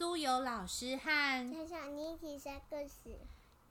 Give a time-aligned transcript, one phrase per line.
[0.00, 3.20] 苏有老师和小小妮一起说故事。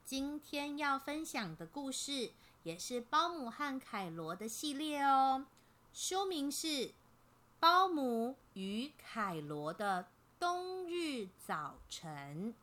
[0.05, 5.47] 今天要分享的故事也是包姆和凯罗的系列哦。
[5.91, 6.67] 书名是
[7.59, 10.05] 《包姆与凯罗的
[10.39, 12.53] 冬日早晨》。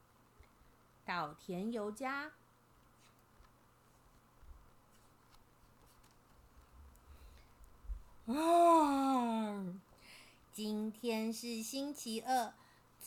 [1.04, 2.30] 岛田由佳。
[8.26, 9.64] 啊，
[10.52, 12.54] 今天是星期二，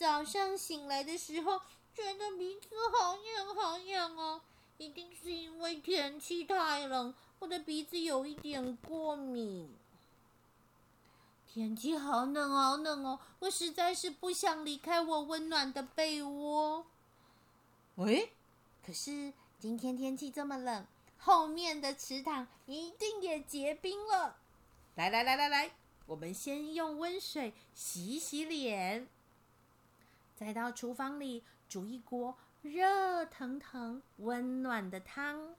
[0.00, 1.60] 早上醒来的时候，
[1.94, 4.40] 觉得鼻子好痒好痒哦，
[4.78, 9.68] 一定是因为天气太冷，我的鼻子有一点过敏。
[11.46, 16.86] 天气好冷好冷哦，我实在是不想离开我温暖的被窝。
[17.96, 18.32] 喂，
[18.82, 20.86] 可是今天天气这么冷，
[21.18, 24.38] 后面的池塘一定也结冰了。
[24.94, 25.72] 来来来来来，
[26.06, 29.06] 我们先用温水洗洗脸，
[30.40, 35.54] 再到厨房里煮一锅热腾腾、温暖的汤。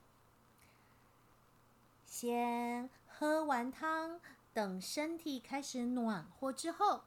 [2.07, 4.19] 先喝完汤，
[4.55, 7.03] 等身体开始暖和之后，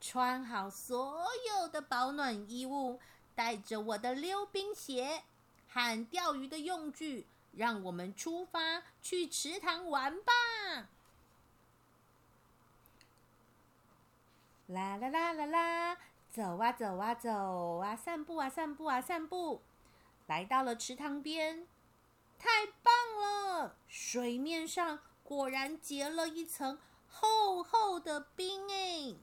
[0.00, 2.98] 穿好所有的保暖衣物，
[3.34, 5.24] 带着我的溜冰鞋
[5.68, 10.32] 和钓鱼的用具，让我们出发去池塘玩吧！
[14.68, 15.98] 啦啦啦啦啦，
[16.32, 19.60] 走啊走啊走啊，散步啊散步啊散步，
[20.26, 21.66] 来到了池塘边，
[22.38, 23.76] 太棒了！
[23.86, 29.14] 水面上果然结了一层厚厚的冰哎。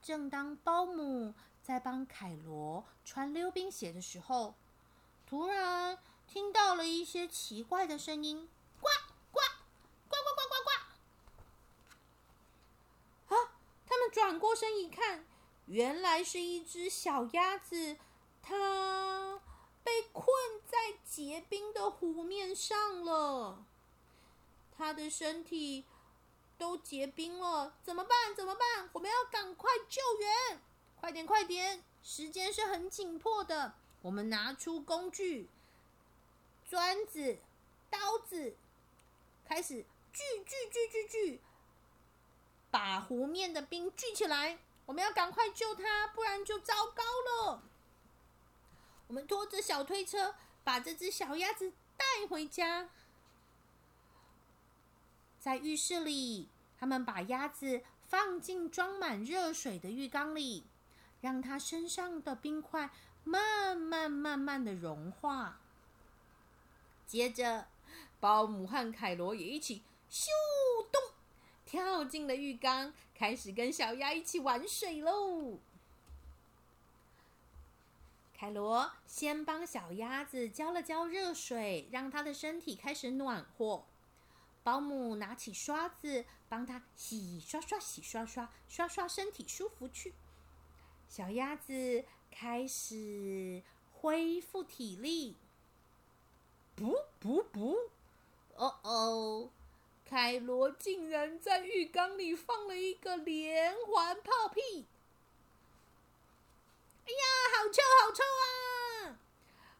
[0.00, 4.54] 正当包姆在帮凯罗穿溜冰鞋的时候，
[5.26, 8.48] 突然听到了一些奇怪的声音。
[14.42, 15.24] 过身一看，
[15.66, 17.96] 原来是一只小鸭子，
[18.42, 19.40] 它
[19.84, 20.26] 被困
[20.66, 23.64] 在结冰的湖面上了。
[24.76, 25.84] 它的身体
[26.58, 28.34] 都结冰了，怎么办？
[28.34, 28.90] 怎么办？
[28.94, 30.60] 我们要赶快救援！
[30.96, 31.84] 快点，快点！
[32.02, 35.48] 时间是很紧迫的，我们拿出工具，
[36.68, 37.38] 砖子、
[37.88, 38.56] 刀子，
[39.44, 41.40] 开始锯锯锯锯锯。
[42.72, 47.62] 把湖面的冰聚起来，我们要赶快救它，不然就糟糕了。
[49.08, 50.34] 我们拖着小推车，
[50.64, 52.88] 把这只小鸭子带回家。
[55.38, 60.64] 在浴室里，他们把鸭子放进装满热水的浴缸里，
[61.20, 62.90] 让它身上的冰块
[63.22, 65.60] 慢慢慢慢的融化。
[67.06, 67.66] 接着，
[68.18, 70.28] 保姆和凯罗也一起咻
[70.90, 71.11] 咚。
[71.72, 75.58] 跳进了浴缸，开始跟小鸭一起玩水喽。
[78.34, 83.86] 凯罗先帮小鸭子浇了浇热水，让它的身体开始暖和。
[84.62, 90.12] 保姆拿起刷子，帮它洗刷刷、洗刷刷、刷刷身体，舒服去。
[91.08, 93.62] 小鸭子开始
[93.94, 95.36] 恢复体力。
[96.76, 97.78] 不不不！
[98.56, 99.50] 哦哦！
[100.32, 104.86] 凯罗竟然在浴缸里放了一个连环泡屁！
[107.04, 107.20] 哎呀，
[107.54, 108.22] 好臭，好臭
[109.10, 109.18] 啊！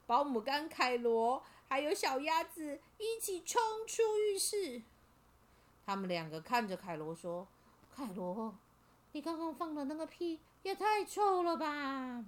[0.07, 4.83] 保姆跟凯罗还有小鸭子一起冲出浴室。
[5.87, 7.49] 他们两个看着凯罗说
[7.97, 8.55] ：“凯罗，
[9.13, 12.27] 你刚刚放的那个屁也太臭了吧！”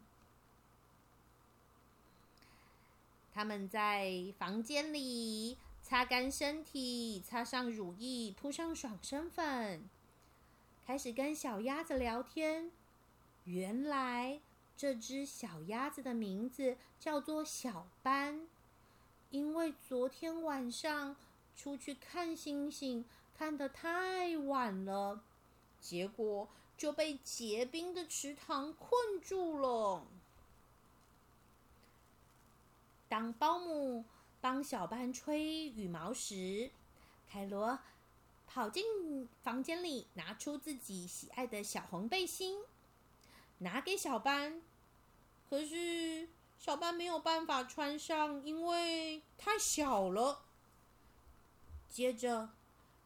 [3.35, 5.59] 他们在房间里。
[5.95, 9.89] 擦干身体，擦上乳液，铺上爽身粉，
[10.85, 12.73] 开始跟小鸭子聊天。
[13.45, 14.41] 原来
[14.77, 18.49] 这只小鸭子的名字叫做小斑，
[19.31, 21.15] 因为昨天晚上
[21.55, 23.05] 出去看星星
[23.39, 25.23] 看得太晚了，
[25.81, 30.03] 结果就被结冰的池塘困住了。
[33.09, 34.05] 当保姆。
[34.45, 36.71] 帮小班吹羽毛时，
[37.27, 37.79] 凯罗
[38.47, 42.61] 跑进房间里，拿出自己喜爱的小红背心，
[43.61, 44.61] 拿给小班。
[45.49, 50.43] 可是小班没有办法穿上，因为太小了。
[51.89, 52.51] 接着，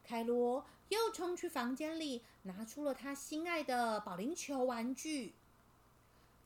[0.02, 5.34] 凯罗又冲去房间里，拿出了他心爱的保龄球玩具。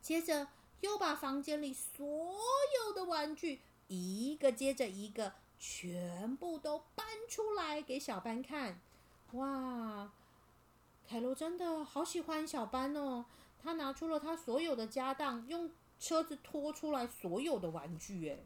[0.03, 0.49] 接着，
[0.83, 3.63] 又把房间里所有的玩具。
[3.93, 8.81] 一个接着一个，全部都搬出来给小班看。
[9.33, 10.11] 哇，
[11.07, 13.27] 凯罗真的好喜欢小班哦！
[13.63, 18.31] 他拿出了他所有的家当，用车子拖出来所有的玩具。
[18.31, 18.39] 哎，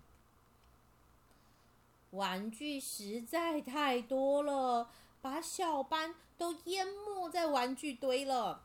[2.10, 4.90] 玩具实在太多了，
[5.22, 8.64] 把小班都淹没在玩具堆了。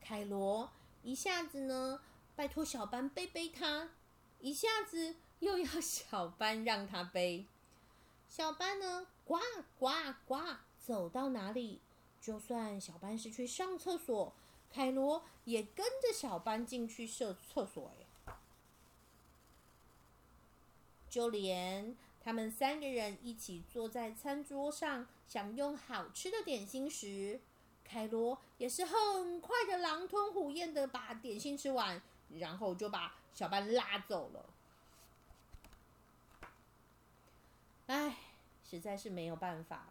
[0.00, 0.70] 凯罗
[1.02, 2.00] 一下子呢，
[2.34, 3.90] 拜托小班背背他，
[4.46, 7.46] 一下子又要小班让他背。
[8.28, 9.40] 小班呢，呱
[9.76, 9.88] 呱
[10.24, 10.36] 呱，
[10.78, 11.80] 走到哪里，
[12.20, 14.32] 就算小班是去上厕所，
[14.72, 17.90] 凯罗也跟着小班进去上厕所。
[18.26, 18.34] 哎，
[21.10, 27.40] 就连他们三个人一起坐在餐桌上享用好吃的点心时，
[27.82, 32.00] 凯罗也是很快的狼吞虎咽的把点心吃完，
[32.34, 34.46] 然后就把小班拉走了。
[37.86, 38.16] 唉，
[38.68, 39.86] 实在是没有办法，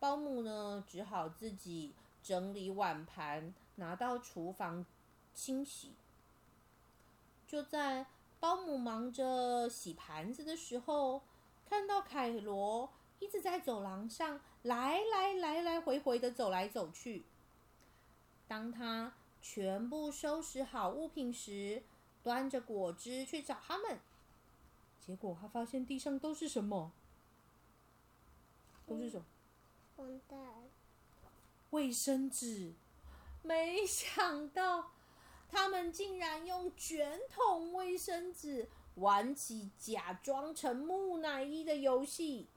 [0.00, 4.84] 保姆呢只好自己整理碗盘，拿到厨房
[5.32, 5.92] 清洗。
[7.46, 8.06] 就在
[8.40, 11.22] 保姆忙着洗盘子的时候，
[11.68, 17.24] 看到凯罗一直在走廊上来来来来回回的走来走去。
[18.48, 19.12] 当他
[19.46, 21.82] 全部收拾好物品时，
[22.22, 24.00] 端着果汁去找他们，
[24.98, 26.90] 结果他发现地上都是什么？
[28.86, 29.26] 都是什么？
[29.96, 30.40] 完蛋！
[31.70, 32.72] 卫生纸。
[33.42, 34.92] 没想到，
[35.50, 42.48] 他们竟然用卷筒卫生纸玩起假装成木乃伊的游戏。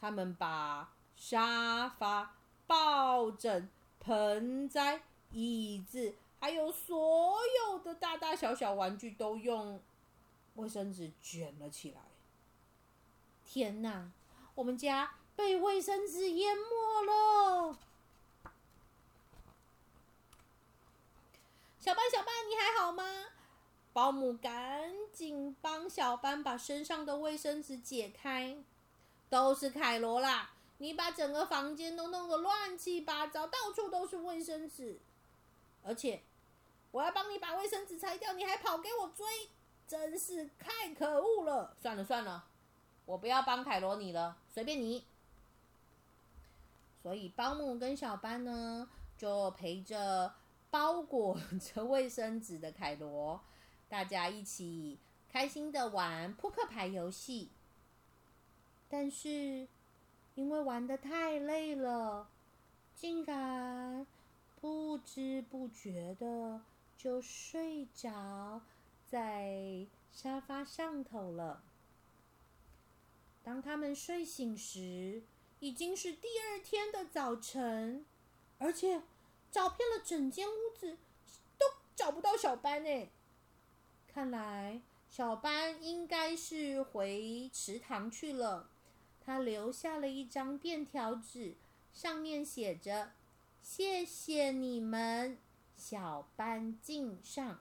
[0.00, 2.34] 他们把沙发、
[2.66, 3.70] 抱枕、
[4.00, 5.02] 盆栽、
[5.36, 7.38] 椅子，还有所
[7.68, 9.80] 有的大大小小玩具，都用
[10.54, 12.00] 卫生纸卷了起来。
[13.44, 14.10] 天哪！
[14.54, 15.14] 我们家。
[15.36, 17.78] 被卫生纸淹没了，
[21.78, 23.04] 小班，小班，你还好吗？
[23.92, 28.56] 保姆赶紧帮小班把身上的卫生纸解开。
[29.28, 30.52] 都是凯罗啦！
[30.78, 34.98] 你把整个房间都弄得乱七八糟，到处都是卫生纸。
[35.86, 36.20] 而且
[36.90, 39.24] 我要帮你把卫生纸拆掉，你还跑给我追，
[39.86, 41.74] 真是太可恶了！
[41.80, 42.44] 算了算了，
[43.04, 45.04] 我不要帮凯罗你了，随便你。
[47.02, 50.34] 所以，保姆跟小班呢，就陪着
[50.72, 53.40] 包裹着卫生纸的凯罗，
[53.88, 54.98] 大家一起
[55.32, 57.50] 开心的玩扑克牌游戏。
[58.88, 59.68] 但是，
[60.34, 62.28] 因为玩的太累了，
[62.96, 64.04] 竟然
[64.66, 66.60] 不知不觉的
[66.98, 68.60] 就睡着
[69.08, 71.62] 在沙发上头了。
[73.44, 75.22] 当他们睡醒时，
[75.60, 78.04] 已经是第二天的早晨，
[78.58, 79.02] 而且
[79.52, 80.96] 找遍了整间屋子，
[81.56, 83.06] 都找不到小班哎。
[84.12, 88.68] 看来小班应该是回池塘去了。
[89.24, 91.54] 他留下了一张便条纸，
[91.94, 93.12] 上面写着
[93.68, 95.38] ：“谢谢你们，
[95.76, 97.58] 小班敬上。”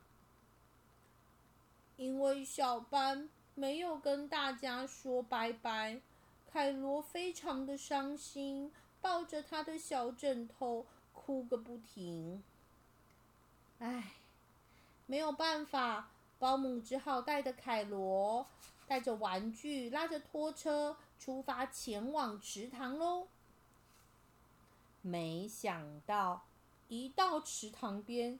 [1.97, 5.99] 因为小班没有跟大家说拜拜。
[6.45, 8.71] 凯罗非常的伤心，
[9.01, 12.43] 抱着他的小枕头哭个不停。
[13.79, 14.13] 唉，
[15.07, 18.45] 没有办法，保姆只好带着凯罗，
[18.87, 23.27] 带着玩具，拉着拖车出发前往池塘喽。
[25.05, 26.47] 没想到，
[26.87, 28.39] 一到池塘边，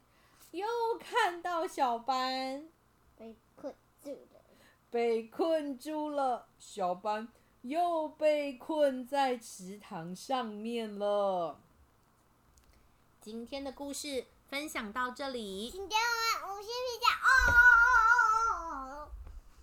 [0.50, 0.66] 又
[1.00, 2.68] 看到小班
[3.16, 4.42] 被困住了，
[4.90, 7.28] 被困住了，小班。
[7.62, 11.60] 又被困在池塘上面了。
[13.20, 17.85] 今天的故事分享到这里，请给我们五星评价哦。